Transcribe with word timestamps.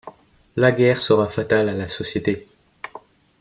La 0.55 0.71
guerre 0.71 0.99
sera 0.99 1.29
fatale 1.29 1.69
à 1.69 1.73
la 1.73 1.87
société. 1.87 2.47